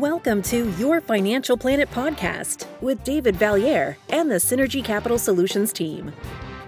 [0.00, 6.10] Welcome to Your Financial Planet podcast with David Vallieres and the Synergy Capital Solutions team.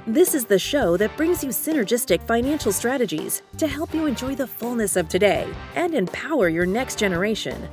[0.07, 4.47] This is the show that brings you synergistic financial strategies to help you enjoy the
[4.47, 7.71] fullness of today and empower your next generation.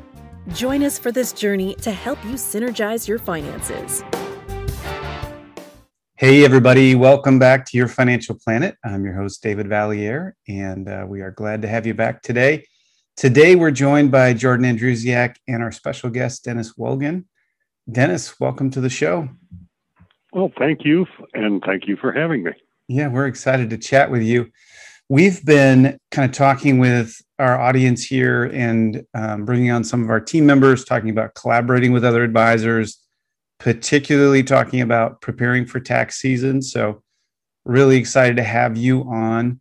[0.53, 4.01] Join us for this journey to help you synergize your finances.
[6.15, 8.77] Hey, everybody, welcome back to Your Financial Planet.
[8.85, 12.63] I'm your host, David Vallieres, and uh, we are glad to have you back today.
[13.19, 17.25] Today, we're joined by Jordann Andrusiak and our special guest, Dennis Wolgin.
[17.91, 19.27] Dennis, welcome to the show.
[20.31, 22.51] Well, thank you, and thank you for having me.
[22.87, 24.49] Yeah, we're excited to chat with you.
[25.09, 30.09] We've been kind of talking with our audience here and um, bringing on some of
[30.09, 32.99] our team members, talking about collaborating with other advisors,
[33.59, 36.61] particularly talking about preparing for tax season.
[36.61, 37.03] So,
[37.65, 39.59] really excited to have you on.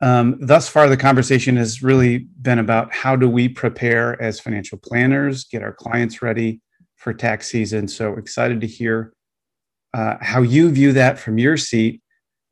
[0.00, 4.78] Um, thus far, the conversation has really been about how do we prepare as financial
[4.78, 6.60] planners, get our clients ready
[6.96, 7.88] for tax season.
[7.88, 9.12] So excited to hear
[9.94, 12.02] uh, how you view that from your seat.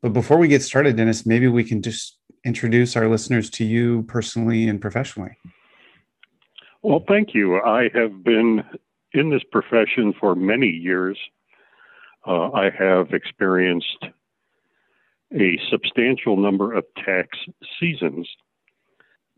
[0.01, 4.03] But before we get started, Dennis, maybe we can just introduce our listeners to you
[4.03, 5.31] personally and professionally.
[6.81, 7.59] Well, thank you.
[7.61, 8.63] I have been
[9.13, 11.17] in this profession for many years.
[12.27, 14.05] Uh, I have experienced
[15.33, 17.37] a substantial number of tax
[17.79, 18.27] seasons.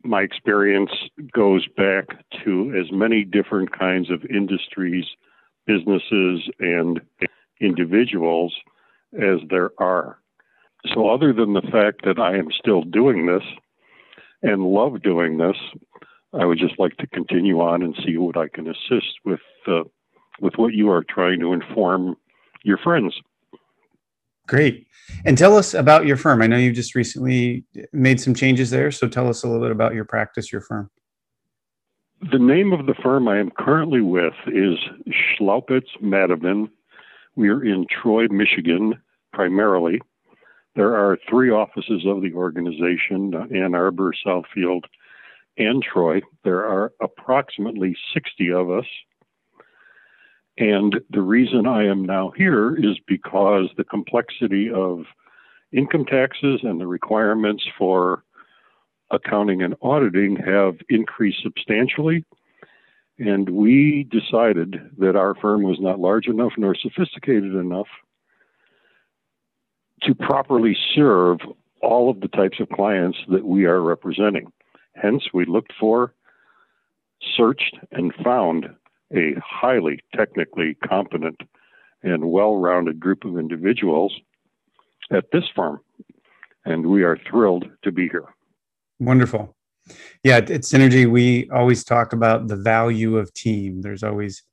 [0.03, 0.91] My experience
[1.33, 2.05] goes back
[2.43, 5.05] to as many different kinds of industries,
[5.65, 7.01] businesses, and
[7.59, 8.53] individuals
[9.13, 10.19] as there are.
[10.93, 13.43] So, other than the fact that I am still doing this
[14.43, 15.57] and love doing this,
[16.33, 19.83] I would just like to continue on and see what I can assist with uh,
[20.39, 22.15] with what you are trying to inform
[22.63, 23.15] your friends.
[24.47, 24.87] Great.
[25.25, 26.41] And tell us about your firm.
[26.41, 28.91] I know you've just recently made some changes there.
[28.91, 30.89] So tell us a little bit about your practice, your firm.
[32.31, 34.77] The name of the firm I am currently with is
[35.39, 36.69] Schlaupitz Madhavan.
[37.35, 38.95] We're in Troy, Michigan,
[39.33, 40.01] primarily.
[40.75, 44.83] There are three offices of the organization Ann Arbor, Southfield,
[45.57, 46.21] and Troy.
[46.43, 48.85] There are approximately 60 of us.
[50.57, 55.05] And the reason I am now here is because the complexity of
[55.71, 58.23] income taxes and the requirements for
[59.11, 62.25] accounting and auditing have increased substantially.
[63.19, 67.87] And we decided that our firm was not large enough nor sophisticated enough
[70.03, 71.39] to properly serve
[71.81, 74.51] all of the types of clients that we are representing.
[74.93, 76.13] Hence, we looked for,
[77.35, 78.67] searched, and found
[79.15, 81.39] a highly technically competent
[82.03, 84.13] and well rounded group of individuals
[85.11, 85.79] at this firm.
[86.65, 88.25] And we are thrilled to be here.
[88.99, 89.55] Wonderful.
[90.23, 93.81] Yeah, at Synergy, we always talk about the value of team.
[93.81, 94.43] There's always,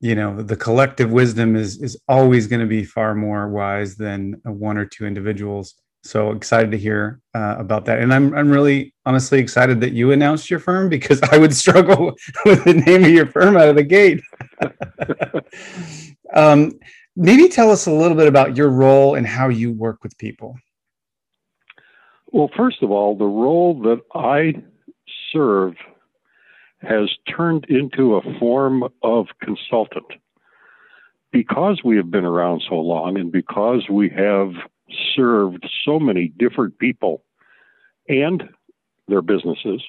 [0.00, 4.40] you know, the collective wisdom is is always going to be far more wise than
[4.44, 5.74] one or two individuals
[6.08, 7.98] so excited to hear uh, about that.
[7.98, 12.14] And I'm, I'm really honestly excited that you announced your firm because i would struggle
[12.44, 14.20] with the name of your firm out of the gate.
[16.34, 16.78] Um,
[17.16, 20.58] maybe tell us a little bit about your role and how you work with people.
[22.32, 24.62] Well first of all the role that i
[25.32, 25.74] serve
[26.82, 30.06] has turned into a form of consultant.
[31.32, 34.52] Because we have been around so long and because we have
[35.14, 37.22] served so many different people
[38.08, 38.44] and
[39.08, 39.82] their businesses,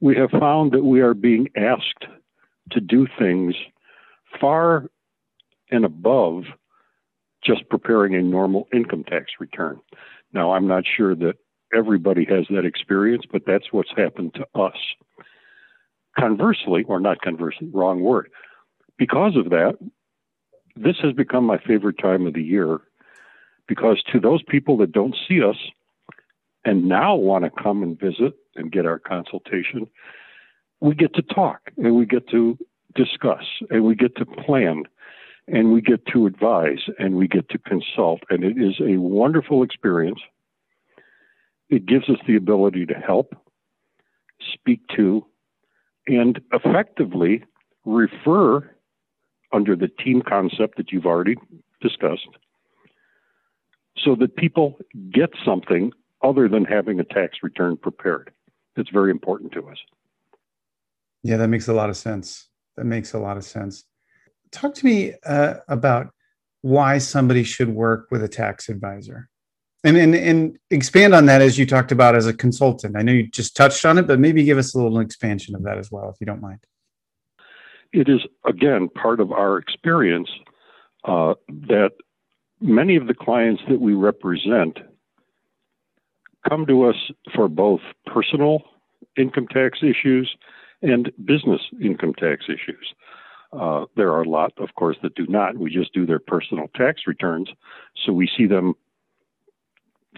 [0.00, 2.06] we have found that we are being asked
[2.70, 3.54] to do things
[4.40, 4.90] far
[5.70, 6.44] and above
[7.44, 9.80] just preparing a normal income tax return.
[10.32, 11.34] Now, I'm not sure that
[11.74, 14.76] everybody has that experience, but that's what's happened to us.
[16.18, 18.28] Conversely, or not conversely, wrong word.
[18.98, 19.74] Because of that,
[20.76, 22.80] this has become my favorite time of the year
[23.68, 25.56] because to those people that don't see us
[26.64, 29.86] and now want to come and visit and get our consultation,
[30.80, 32.58] we get to talk and we get to
[32.94, 34.84] discuss and we get to plan
[35.46, 38.20] and we get to advise and we get to consult.
[38.30, 40.20] And it is a wonderful experience.
[41.68, 43.34] It gives us the ability to help,
[44.52, 45.24] speak to,
[46.06, 47.44] and effectively
[47.84, 48.74] refer
[49.52, 51.36] under the team concept that you've already
[51.80, 52.28] discussed
[54.04, 54.78] so that people
[55.12, 55.92] get something
[56.22, 58.30] other than having a tax return prepared.
[58.76, 59.78] It's very important to us.
[61.22, 62.48] Yeah, that makes a lot of sense.
[62.76, 63.84] That makes a lot of sense.
[64.52, 66.10] Talk to me uh, about
[66.62, 69.28] why somebody should work with a tax advisor.
[69.84, 72.96] And, and and expand on that as you talked about as a consultant.
[72.96, 75.62] I know you just touched on it, but maybe give us a little expansion of
[75.62, 76.58] that as well, if you don't mind.
[77.92, 80.28] it is, again, part of our experience
[81.04, 81.90] uh, that
[82.60, 84.78] many of the clients that we represent
[86.48, 86.96] come to us
[87.34, 88.62] for both personal
[89.16, 90.36] income tax issues
[90.82, 92.94] and business income tax issues.
[93.52, 95.56] Uh, there are a lot, of course, that do not.
[95.56, 97.48] We just do their personal tax returns.
[98.04, 98.74] So we see them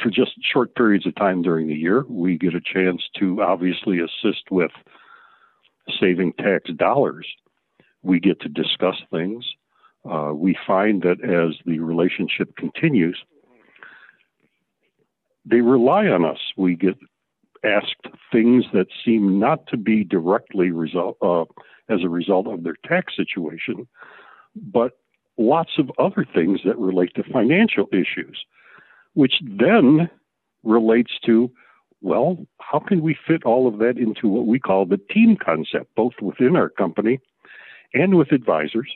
[0.03, 2.05] for just short periods of time during the year.
[2.09, 4.73] We get a chance to obviously assist with
[6.01, 7.27] saving tax dollars.
[8.03, 9.45] We get to discuss things.
[10.09, 13.23] Uh, we find that as the relationship continues,
[15.45, 16.39] they rely on us.
[16.57, 16.97] We get
[17.65, 21.45] asked things that seem not to be directly result uh,
[21.93, 23.87] as a result of their tax situation,
[24.55, 24.93] but
[25.37, 28.45] lots of other things that relate to financial issues,
[29.15, 30.09] which then
[30.63, 31.51] relates to
[32.03, 35.95] well, how can we fit all of that into what we call the team concept,
[35.95, 37.21] both within our company
[37.93, 38.91] and with advisors,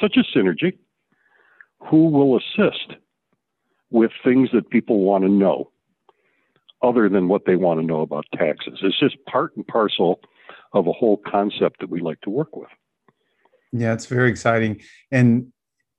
[0.00, 0.78] such as Synergy,
[1.80, 2.94] who will assist
[3.90, 5.70] with things that people want to know
[6.82, 8.78] other than what they want to know about taxes.
[8.82, 10.20] It's just part and parcel
[10.72, 12.68] of a whole concept that we like to work with.
[13.72, 14.82] Yeah, it's very exciting.
[15.10, 15.52] And,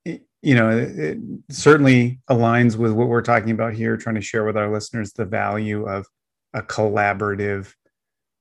[0.04, 1.18] you know, it
[1.50, 5.24] certainly aligns with what we're talking about here, trying to share with our listeners the
[5.24, 6.06] value of
[6.54, 7.74] a collaborative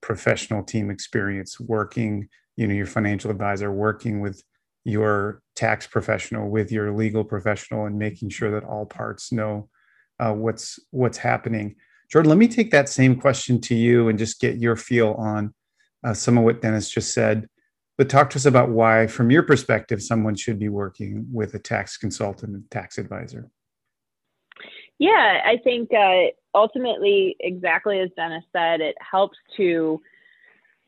[0.02, 4.44] professional team experience working, you know, your financial advisor working with
[4.85, 9.67] your tax professional, with your legal professional, and making sure that all parts know
[10.19, 11.75] uh, what's what's happening.
[12.13, 15.53] Jordann, let me take that same question to you and just get your feel on
[16.03, 17.47] uh, some of what Dennis just said.
[17.97, 21.59] But talk to us about why, from your perspective, someone should be working with a
[21.59, 23.49] tax consultant and tax advisor.
[24.99, 30.01] Yeah, I think uh, ultimately, exactly as Dennis said, it helps to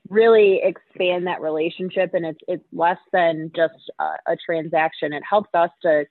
[0.09, 5.13] really expand that relationship, and it's it's less than just a, a transaction.
[5.13, 6.05] It helps us to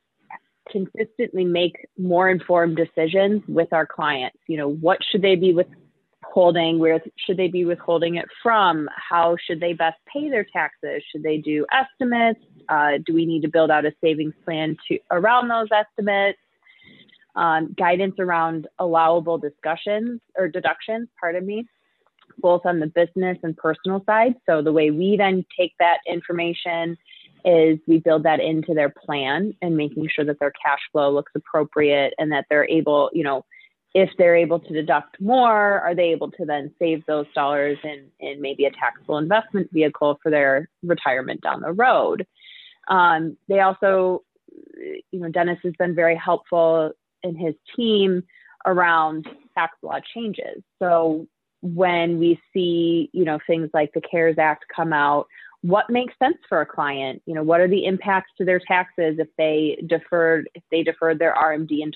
[0.71, 4.39] consistently make more informed decisions with our clients.
[4.49, 6.79] You know, what should they be withholding?
[6.79, 8.89] Where should they be withholding it from?
[8.97, 11.03] How should they best pay their taxes?
[11.11, 12.41] Should they do estimates?
[12.69, 16.39] Uh, do we need to build out a savings plan to around those estimates?
[17.37, 21.67] Um, guidance around allowable discussions or deductions, pardon me,
[22.39, 24.35] both on the business and personal side.
[24.47, 26.97] So the way we then take that information
[27.45, 31.33] is we build that into their plan and making sure that their cash flow looks
[31.35, 33.45] appropriate and that they're able, you know,
[33.95, 38.09] if they're able to deduct more, are they able to then save those dollars in,
[38.21, 42.27] in maybe a taxable investment vehicle for their retirement down the road?
[42.89, 44.23] Um, they also,
[44.77, 46.93] you know, Dennis has been very helpful
[47.23, 48.23] in his team
[48.67, 50.63] around tax law changes.
[50.83, 51.27] So
[51.63, 55.27] when we see, you know, things like the CARES Act come out,
[55.63, 57.23] what makes sense for a client?
[57.27, 61.19] You know what are the impacts to their taxes if they deferred if they deferred
[61.19, 61.93] their rmd in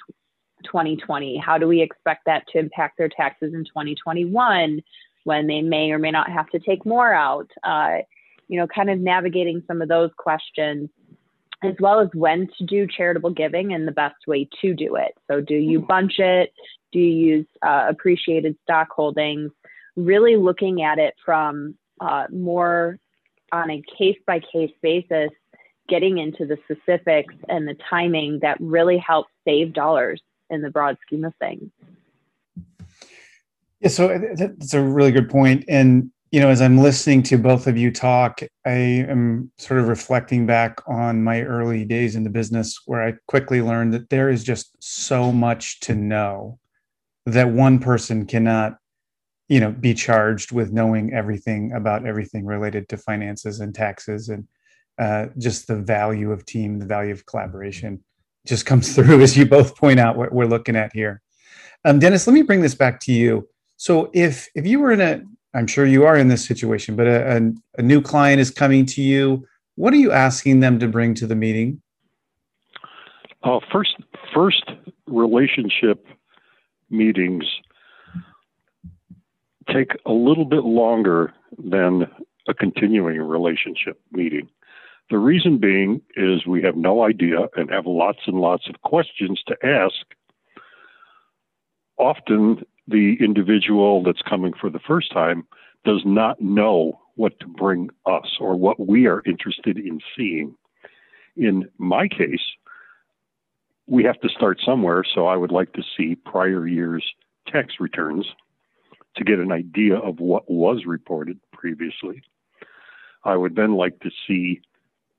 [0.65, 4.83] 2020 how do we expect that to impact their taxes in 2021
[5.25, 7.51] when they may or may not have to take more out?
[7.62, 7.99] Uh,
[8.49, 10.89] you know kind of navigating some of those questions
[11.62, 15.12] as well as when to do charitable giving and the best way to do it.
[15.31, 16.55] So do you bunch it
[16.92, 19.50] do you use uh, appreciated stock holdings
[19.96, 22.99] really looking at it from uh, more
[23.52, 25.30] on a case by case basis,
[25.88, 30.97] getting into the specifics and the timing that really helps save dollars in the broad
[31.04, 31.70] scheme of things.
[33.80, 35.64] Yeah, so that's a really good point.
[35.66, 39.88] And, you know, as I'm listening to both of you talk, I am sort of
[39.88, 44.28] reflecting back on my early days in the business where I quickly learned that there
[44.28, 46.59] is just so much to know
[47.27, 48.77] that one person cannot
[49.49, 54.47] you know be charged with knowing everything about everything related to finances and taxes and
[54.99, 58.03] uh, just the value of team the value of collaboration
[58.47, 61.21] just comes through as you both point out what we're looking at here.
[61.85, 63.49] Um, dennis let me bring this back to you.
[63.77, 65.23] So if if you were in a
[65.53, 68.87] i'm sure you are in this situation but a, a, a new client is coming
[68.87, 69.45] to you
[69.81, 71.81] what are you asking them to bring to the meeting?
[73.43, 73.97] Uh, first
[74.35, 74.71] first
[75.07, 76.05] relationship
[76.90, 77.44] meetings
[79.73, 82.06] take a little bit longer than
[82.49, 84.49] a continuing relationship meeting.
[85.11, 89.42] The reason being is we have no idea and have lots and lots of questions
[89.49, 89.94] to ask.
[91.99, 95.47] Often, the individual that's coming for the first time
[95.85, 100.54] does not know what to bring us or what we are interested in seeing.
[101.37, 102.40] In my case,
[103.90, 107.04] we have to start somewhere, so I would like to see prior year's
[107.49, 108.25] tax returns
[109.16, 112.23] to get an idea of what was reported previously.
[113.25, 114.61] I would then like to see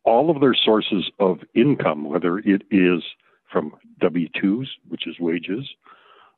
[0.05, 3.03] all of their sources of income, whether it is
[3.51, 5.67] from W 2s, which is wages,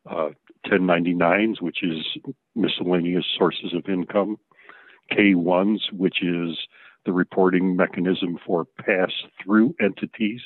[0.10, 0.30] uh,
[0.66, 2.18] 1099s, which is
[2.56, 4.38] miscellaneous sources of income,
[5.12, 6.58] K1s, which is
[7.06, 9.12] the reporting mechanism for pass
[9.44, 10.42] through entities.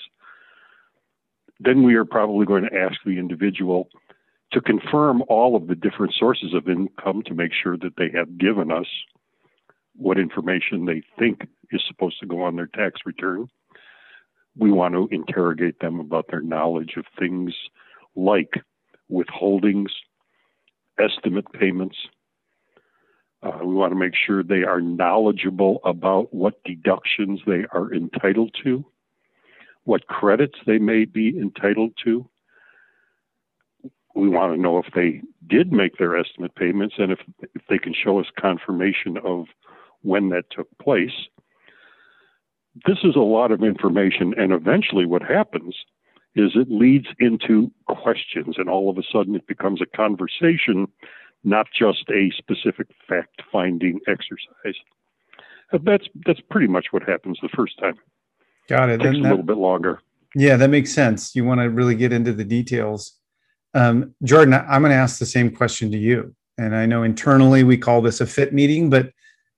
[1.59, 3.89] Then we are probably going to ask the individual
[4.51, 8.37] to confirm all of the different sources of income to make sure that they have
[8.37, 8.87] given us
[9.95, 13.49] what information they think is supposed to go on their tax return.
[14.55, 17.53] We want to interrogate them about their knowledge of things
[18.15, 18.53] like
[19.11, 19.87] withholdings,
[20.99, 21.97] estimate payments.
[23.43, 28.55] Uh, we want to make sure they are knowledgeable about what deductions they are entitled
[28.63, 28.83] to,
[29.87, 32.29] what credits they may be entitled to.
[34.15, 37.19] We want to know if they did make their estimate payments and if,
[37.55, 39.45] if they can show us confirmation of
[40.01, 41.29] when that took place.
[42.85, 45.73] This is a lot of information, and eventually, what happens
[46.35, 50.87] is it leads into questions, and all of a sudden, it becomes a conversation,
[51.45, 54.75] not just a specific fact finding exercise.
[55.71, 57.95] That's that's pretty much what happens the first time.
[58.67, 58.93] Got it.
[58.93, 59.99] it takes Then a that- little bit longer.
[60.35, 61.35] Yeah, that makes sense.
[61.35, 63.17] You want to really get into the details.
[63.73, 66.35] Um, Jordann, I- I'm going to ask the same question to you.
[66.57, 69.11] And I know internally we call this a fit meeting, but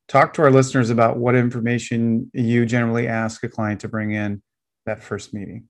[0.07, 4.41] talk to our listeners about what information you generally ask a client to bring in
[4.85, 5.67] that first meeting.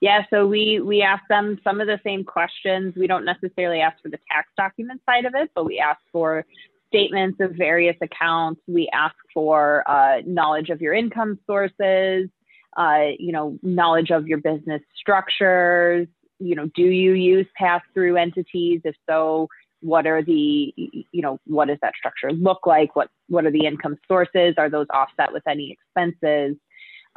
[0.00, 2.94] Yeah, so we we ask them some of the same questions.
[2.94, 6.44] We don't necessarily ask for the tax document side of it, but we ask for
[6.88, 8.60] statements of various accounts.
[8.66, 12.28] We ask for uh, knowledge of your income sources,
[12.76, 16.06] uh, you know, knowledge of your business structures.
[16.38, 18.80] You know, do you use pass-through entities?
[18.84, 19.48] If so,
[19.80, 22.96] what are the you know what does that structure look like?
[22.96, 24.54] What what are the income sources?
[24.56, 26.56] Are those offset with any expenses?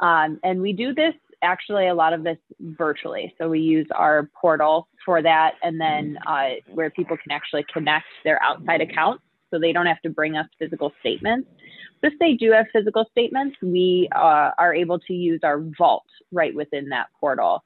[0.00, 3.34] Um, and we do this actually a lot of this virtually.
[3.38, 8.06] So we use our portal for that, and then uh, where people can actually connect
[8.24, 11.48] their outside accounts, so they don't have to bring us physical statements.
[12.00, 16.06] But If they do have physical statements, we uh, are able to use our vault
[16.32, 17.62] right within that portal.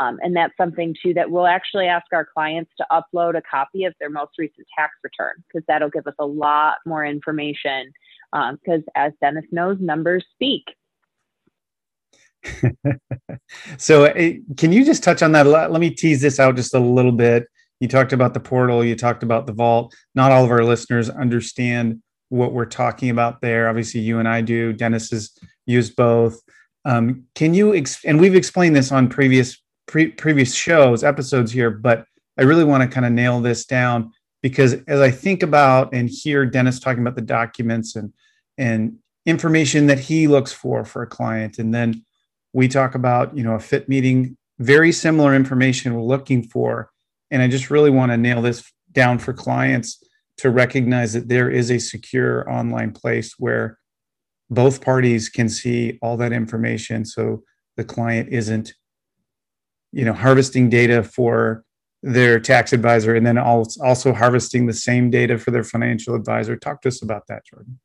[0.00, 3.84] Um, and that's something too that we'll actually ask our clients to upload a copy
[3.84, 7.92] of their most recent tax return because that'll give us a lot more information.
[8.32, 10.64] Because as Dennis knows, numbers speak.
[13.78, 15.46] so, eh, can you just touch on that?
[15.46, 17.46] Let me tease this out just a little bit.
[17.80, 19.94] You talked about the portal, you talked about the vault.
[20.14, 23.68] Not all of our listeners understand what we're talking about there.
[23.68, 24.72] Obviously, you and I do.
[24.72, 25.32] Dennis has
[25.66, 26.40] used both.
[26.84, 31.70] Um, can you, ex- and we've explained this on previous pre- previous shows, episodes here,
[31.70, 32.04] but
[32.38, 36.08] I really want to kind of nail this down because as I think about and
[36.08, 38.12] hear Dennis talking about the documents and
[38.58, 42.04] and information that he looks for for a client, and then
[42.52, 46.90] we talk about you know a fit meeting, very similar information we're looking for,
[47.30, 50.02] and I just really want to nail this down for clients
[50.38, 53.78] to recognize that there is a secure online place where
[54.50, 57.42] both parties can see all that information so
[57.76, 58.74] the client isn't
[59.92, 61.64] you know harvesting data for
[62.02, 66.54] their tax advisor and then also harvesting the same data for their financial advisor.
[66.54, 67.78] Talk to us about that jordann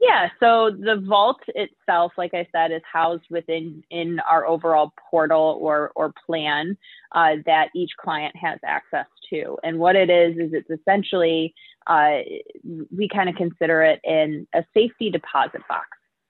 [0.00, 5.58] yeah so the vault itself like i said is housed within in our overall portal
[5.60, 6.76] or or plan
[7.12, 11.54] uh, that each client has access to and what it is is it's essentially
[11.86, 12.18] uh,
[12.94, 15.88] we kind of consider it in a safety deposit box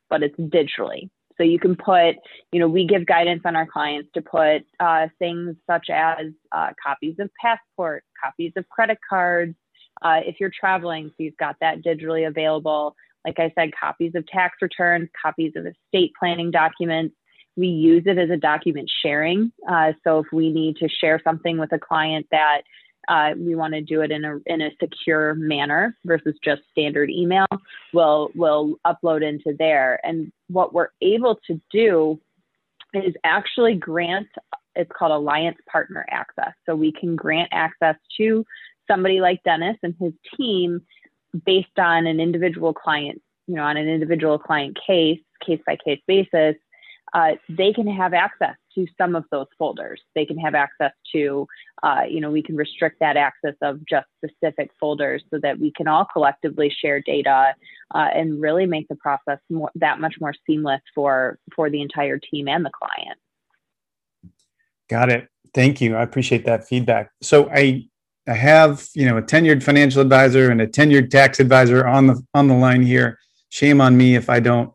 [0.08, 2.16] but it's digitally so you can put,
[2.52, 6.70] you know, we give guidance on our clients to put uh, things such as uh,
[6.84, 9.54] copies of passport, copies of credit cards.
[10.02, 12.94] Uh, if you're traveling, so you've got that digitally available.
[13.25, 17.14] Like I said, copies of tax returns, copies of estate planning documents.
[17.56, 19.52] We use it as a document sharing.
[19.68, 22.62] Uh, so if we need to share something with a client that
[23.08, 27.10] uh, we want to do it in a in a secure manner versus just standard
[27.10, 27.46] email.
[27.92, 32.20] We'll we'll upload into there, and what we're able to do
[32.92, 34.28] is actually grant.
[34.76, 36.52] It's called alliance partner access.
[36.66, 38.44] So we can grant access to
[38.88, 40.82] somebody like Dennis and his team
[41.44, 46.00] based on an individual client, you know, on an individual client case, case by case
[46.06, 46.56] basis.
[47.14, 50.00] Uh, they can have access to some of those folders.
[50.14, 51.47] They can have access to,
[51.82, 55.73] uh, you know, we can restrict that access of just specific folders so that we
[55.75, 57.54] can all collectively share data
[57.94, 62.18] uh, and really make the process more, that much more seamless for for the entire
[62.18, 63.18] team and the client.
[64.90, 65.28] Got it.
[65.54, 65.97] Thank you.
[65.97, 67.11] I appreciate that feedback.
[67.23, 67.88] So I
[68.28, 72.23] I have you know a tenured financial advisor and a tenured tax advisor on the
[72.35, 73.18] on the line here.
[73.49, 74.73] shame on me if I don't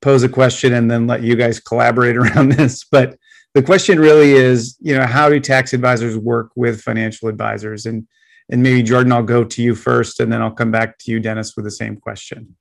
[0.00, 2.84] pose a question and then let you guys collaborate around this.
[2.84, 3.18] But
[3.54, 7.86] the question really is, you know, how do tax advisors work with financial advisors?
[7.86, 8.06] And
[8.50, 11.20] and maybe Jordann, I'll go to you first, and then I'll come back to you,
[11.20, 12.56] Dennis, with the same question.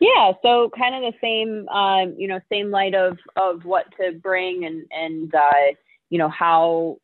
[0.00, 4.12] Yeah, so kind of the same, um, you know, same light of of what to
[4.12, 5.74] bring and and uh,
[6.10, 6.98] you know how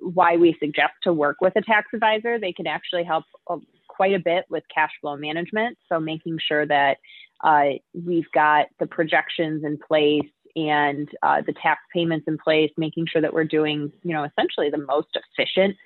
[0.00, 2.38] why we suggest to work with a tax advisor.
[2.38, 5.78] They can actually help uh, quite a bit with cash flow management.
[5.88, 6.98] So making sure that
[7.42, 13.06] uh, we've got the projections in place and uh, the tax payments in place, making
[13.10, 15.76] sure that we're doing, you know, essentially the most efficient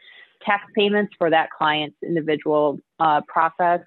[0.45, 3.81] tax payments for that client's individual uh, process,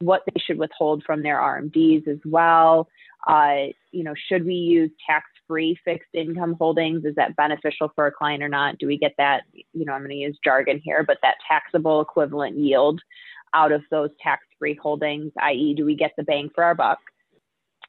[0.00, 2.88] what they should withhold from their RMDs as well.
[3.26, 4.90] Uh, you know, should we use
[5.50, 7.04] tax-free fixed income holdings?
[7.04, 8.78] Is that beneficial for a client or not?
[8.78, 9.42] Do we get that?
[9.72, 13.00] You know, I'm going to use jargon here, but that taxable equivalent yield
[13.54, 16.98] out of those tax-free holdings, i.e., do we get the bang for our buck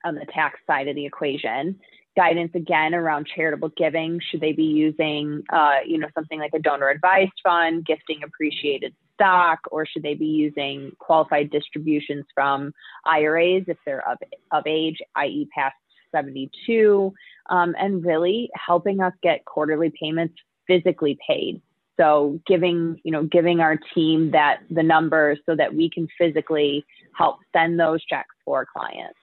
[0.04, 1.80] on the tax side of the equation?
[2.18, 4.20] Guidance again around charitable giving.
[4.30, 8.94] Should they be using, uh, you know, something like a donor advised fund, gifting appreciated
[9.14, 12.74] stock, or should they be using qualified distributions from
[13.06, 14.18] IRAs if they're of,
[14.52, 15.76] of age, i.e., past
[16.12, 17.14] 72,
[17.50, 20.36] um, and really helping us get quarterly payments
[20.68, 21.62] physically paid
[22.02, 26.84] so giving, you know, giving our team that the numbers so that we can physically
[27.16, 29.18] help send those checks for clients.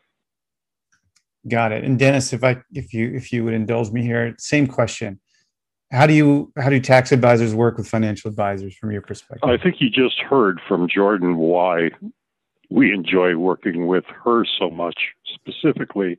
[1.49, 1.83] Got it.
[1.83, 5.19] And Dennis, if I if you if you would indulge me here, same question.
[5.91, 9.49] How do you how do tax advisors work with financial advisors from your perspective?
[9.49, 11.91] I think you just heard from Jordann why
[12.71, 14.99] we enjoy working with her so much
[15.35, 16.19] specifically.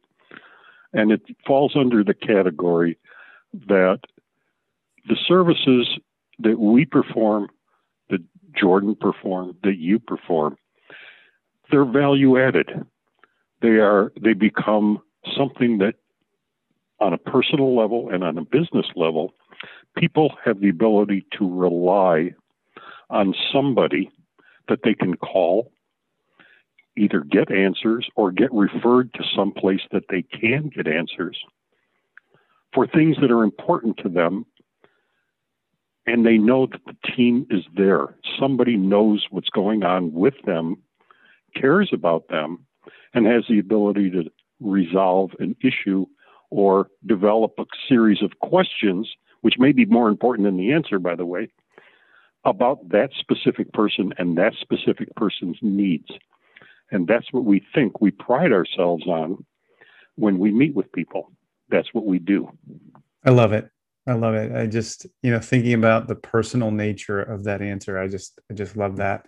[0.94, 2.98] And it falls under the category
[3.68, 4.00] that
[5.08, 6.00] the services
[6.40, 7.50] that we perform,
[8.10, 8.24] that
[8.60, 10.58] Jordann performed, that you perform,
[11.72, 12.86] they're value added.
[13.62, 15.02] They are they become
[15.38, 15.96] something that
[17.00, 19.34] on a personal level and on a business level,
[19.98, 22.34] people have the ability to rely
[23.10, 24.10] on somebody
[24.68, 25.72] that they can call,
[27.00, 31.38] either get answers or get referred to some place that they can get answers
[32.74, 34.46] for things that are important to them
[36.06, 38.16] and they know that the team is there.
[38.40, 40.78] Somebody knows what's going on with them,
[41.56, 42.66] cares about them,
[43.14, 44.24] and has the ability to
[44.60, 46.06] resolve an issue
[46.50, 49.08] or develop a series of questions,
[49.42, 51.48] which may be more important than the answer, by the way,
[52.44, 56.10] about that specific person and that specific person's needs.
[56.92, 59.46] And that's what we think we pride ourselves on
[60.16, 61.32] when we meet with people.
[61.70, 62.50] That's what we do.
[63.26, 63.70] I love it.
[64.08, 64.52] I love it.
[64.56, 68.56] I just, you know, thinking about the personal nature of that answer, I just, I
[68.56, 69.26] just love that.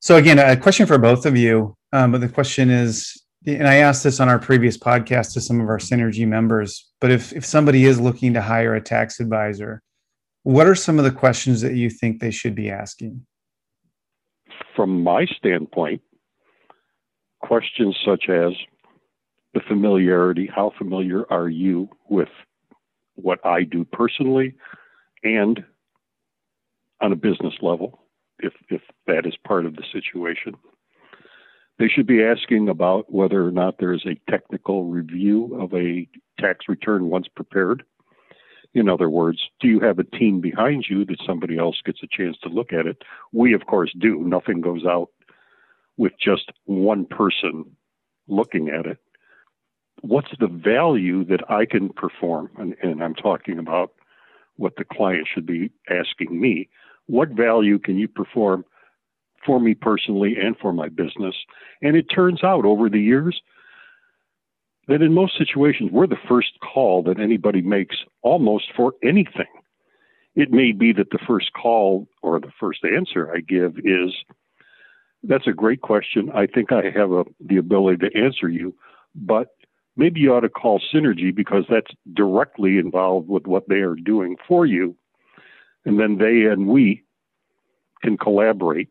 [0.00, 1.76] So again, a question for both of you.
[1.92, 5.60] Um, but the question is, and I asked this on our previous podcast to some
[5.60, 6.90] of our synergy members.
[7.00, 9.82] But if if somebody is looking to hire a tax advisor,
[10.42, 13.24] what are some of the questions that you think they should be asking?
[14.74, 16.02] From my standpoint,
[17.40, 18.52] questions such as
[19.54, 22.28] the familiarity, how familiar are you with
[23.14, 24.54] what I do personally
[25.24, 25.64] and
[27.00, 28.00] on a business level,
[28.40, 30.54] if, if that is part of the situation.
[31.78, 36.08] They should be asking about whether or not there is a technical review of a
[36.40, 37.84] tax return once prepared.
[38.74, 42.08] In other words, do you have a team behind you that somebody else gets a
[42.10, 43.02] chance to look at it?
[43.32, 44.18] We, of course, do.
[44.18, 45.10] Nothing goes out
[45.98, 47.64] with just one person
[48.26, 48.98] looking at it
[50.02, 52.50] what's the value that I can perform?
[52.58, 53.92] And, and, I'm talking about
[54.56, 56.68] what the client should be asking me.
[57.06, 58.64] What value can you perform
[59.46, 61.34] for me personally and for my business?
[61.82, 63.40] And it turns out over the years
[64.88, 69.46] that in most situations, we're the first call that anybody makes almost for anything.
[70.34, 74.12] It may be that the first call or the first answer I give is,
[75.22, 76.30] that's a great question.
[76.34, 78.74] I think I have a, the ability to answer you,
[79.14, 79.48] but
[79.96, 84.36] maybe you ought to call Synergy because that's directly involved with what they are doing
[84.46, 84.96] for you.
[85.84, 87.04] And then they and we
[88.02, 88.88] can collaborate.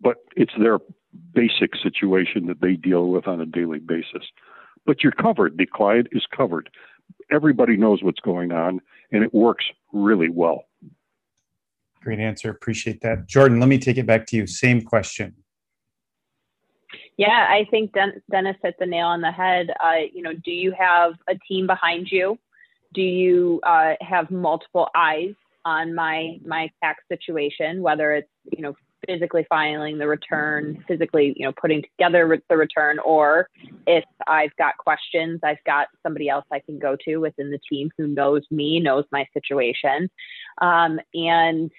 [0.00, 0.78] But it's their
[1.34, 4.24] basic situation that they deal with on a daily basis.
[4.86, 5.58] But you're covered.
[5.58, 6.70] The client is covered.
[7.30, 8.80] Everybody knows what's going on,
[9.12, 10.64] and it works really well.
[12.02, 12.50] Great answer.
[12.50, 13.26] Appreciate that.
[13.26, 14.46] Jordann, let me take it back to you.
[14.46, 15.34] Same question.
[17.16, 19.70] Yeah, I think Den- Dennis hit the nail on the head.
[19.82, 22.38] Uh, you know, do you have a team behind you?
[22.94, 25.34] Do you uh, have multiple eyes
[25.64, 27.82] on my my tax situation?
[27.82, 32.98] Whether it's you know physically filing the return, physically, you know, putting together the return,
[33.00, 33.48] or
[33.86, 37.90] if I've got questions, I've got somebody else I can go to within the team
[37.96, 40.10] who knows me, knows my situation.
[40.60, 41.70] Um, and,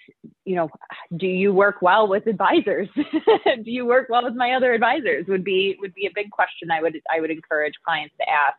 [0.46, 0.70] you know,
[1.18, 2.88] do you work well with advisors?
[2.96, 5.26] do you work well with my other advisors?
[5.28, 8.58] Would be would be a big question I would I would encourage clients to ask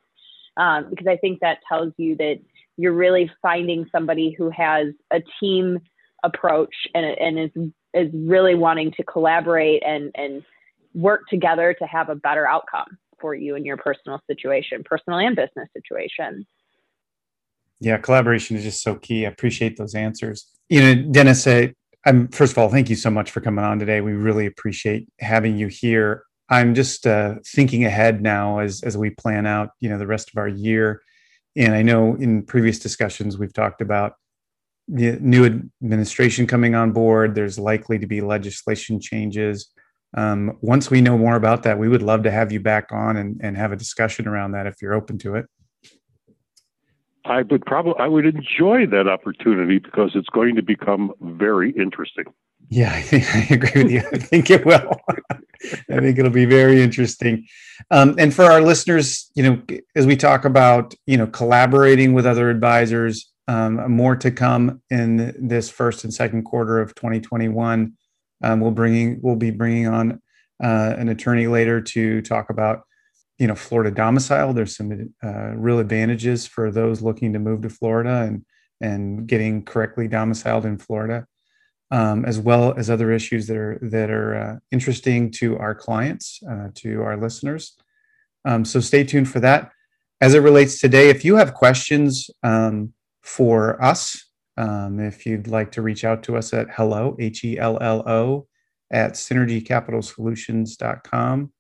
[0.57, 2.39] um, because I think that tells you that
[2.77, 5.79] you're really finding somebody who has a team
[6.25, 7.51] approach and, and is
[7.93, 10.43] is really wanting to collaborate and and
[10.95, 15.37] work together to have a better outcome for you in your personal situation, personal and
[15.37, 16.47] business situation.
[17.81, 19.25] Yeah, collaboration is just so key.
[19.25, 20.47] I appreciate those answers.
[20.69, 23.79] You know, Dennis, I, I'm first of all, thank you so much for coming on
[23.79, 24.01] today.
[24.01, 26.25] We really appreciate having you here.
[26.49, 30.31] I'm just uh, thinking ahead now as as we plan out, you know, the rest
[30.31, 31.03] of our year.
[31.57, 34.15] And I know in previous discussions we've talked about
[34.91, 35.45] new
[35.83, 37.35] administration coming on board.
[37.35, 39.71] There's likely to be legislation changes.
[40.17, 43.17] Um, once we know more about that, we would love to have you back on
[43.17, 45.47] and, and have a discussion around that if you're open to it.
[47.25, 52.25] I would probably I would enjoy that opportunity because it's going to become very interesting.
[52.71, 54.03] Yeah, I, think, I agree with you.
[54.13, 55.01] I think it will.
[55.91, 57.47] I think it'll be very interesting.
[57.91, 59.63] Um, and for our listeners, you know,
[59.95, 65.35] as we talk about, you know, collaborating with other advisors, um, more to come in
[65.37, 67.93] this first and second quarter of 2021.
[68.45, 70.23] Um, we'll bringing we'll be bringing on
[70.63, 72.83] uh, an attorney later to talk about
[73.41, 74.53] you know Florida domicile.
[74.53, 78.45] There's some uh, real advantages for those looking to move to Florida and
[78.81, 81.27] and getting correctly domiciled in Florida,
[81.91, 86.41] um, as well as other issues that are that are uh, interesting to our clients,
[86.49, 87.77] uh, to our listeners.
[88.45, 89.73] Um, so stay tuned for that.
[90.21, 92.31] As it relates today, if you have questions.
[93.23, 94.27] For us.
[94.57, 98.07] Um, if you'd like to reach out to us at hello, H E L L
[98.09, 98.47] O,
[98.91, 101.53] at synergycapitalsolutions.com.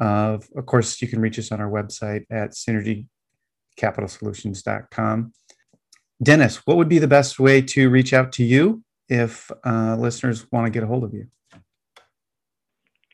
[0.00, 5.32] Uh, of course, you can reach us on our website at synergycapitalsolutions.com.
[6.22, 10.46] Dennis, what would be the best way to reach out to you if uh, listeners
[10.52, 11.26] want to get a hold of you?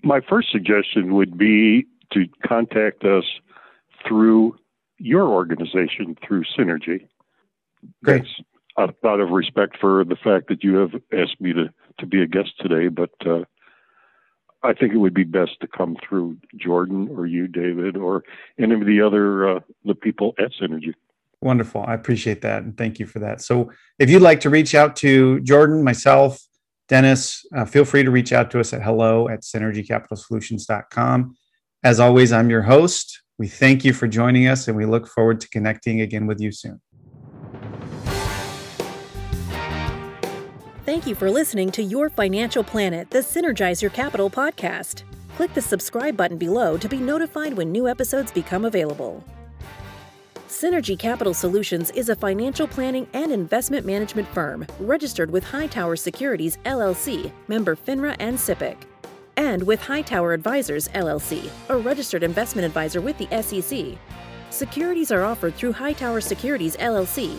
[0.02, 3.24] My first suggestion would be to contact us
[4.06, 4.56] through
[4.98, 7.06] your organization, through Synergy.
[8.04, 8.24] Great.
[8.76, 12.22] That's out of respect for the fact that you have asked me to, to be
[12.22, 13.44] a guest today, but uh,
[14.62, 18.24] I think it would be best to come through Jordann or you, David, or
[18.58, 20.92] any of the other uh, the people at Synergy.
[21.40, 21.84] Wonderful.
[21.86, 22.62] I appreciate that.
[22.62, 23.40] And thank you for that.
[23.40, 26.40] So if you'd like to reach out to Jordann, myself,
[26.88, 31.36] Dennis, uh, feel free to reach out to us at hello at synergycapitalsolutions.com.
[31.84, 33.22] As always, I'm your host.
[33.38, 36.52] We thank you for joining us and we look forward to connecting again with you
[36.52, 36.80] soon.
[40.96, 45.02] Thank you for listening to Your Financial Planet, the Synergize Your Capital podcast.
[45.36, 49.22] Click the subscribe button below to be notified when new episodes become available.
[50.48, 56.56] Synergy Capital Solutions is a financial planning and investment management firm registered with Hightower Securities
[56.64, 58.78] LLC, member FINRA and SIPC,
[59.36, 63.98] and with Hightower Advisors LLC, a registered investment advisor with the SEC.
[64.48, 67.38] Securities are offered through Hightower Securities LLC,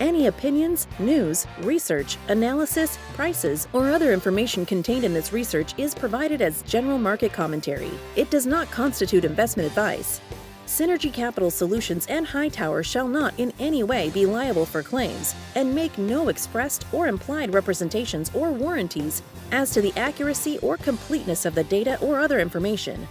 [0.00, 6.40] Any opinions, news, research, analysis, prices, or other information contained in this research is provided
[6.40, 7.90] as general market commentary.
[8.14, 10.20] It does not constitute investment advice.
[10.68, 15.74] Synergy Capital Solutions and Hightower shall not in any way be liable for claims and
[15.74, 21.56] make no expressed or implied representations or warranties as to the accuracy or completeness of
[21.56, 23.08] the data or other information,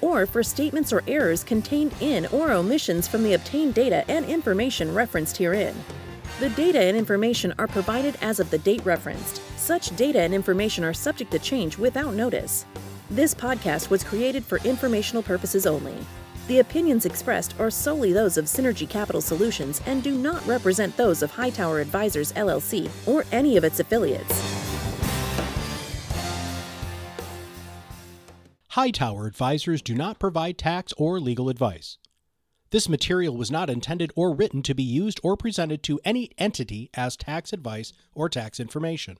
[0.00, 4.94] or for statements or errors contained in or omissions from the obtained data and information
[4.94, 5.74] referenced herein.
[6.38, 9.42] The data and information are provided as of the date referenced.
[9.58, 12.64] Such data and information are subject to change without notice.
[13.10, 15.96] This podcast was created for informational purposes only.
[16.46, 21.22] The opinions expressed are solely those of Synergy Capital Solutions and do not represent those
[21.22, 24.60] of Hightower Advisors LLC or any of its affiliates.
[28.70, 31.98] Hightower Advisors do not provide tax or legal advice.
[32.70, 36.88] This material was not intended or written to be used or presented to any entity
[36.94, 39.16] as tax advice or tax information.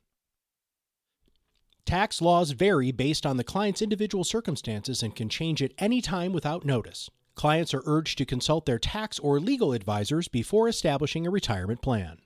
[1.85, 6.33] Tax laws vary based on the client's individual circumstances and can change at any time
[6.33, 7.11] without notice.
[7.35, 12.21] Clients are urged to consult their tax or legal advisors before establishing a retirement plan.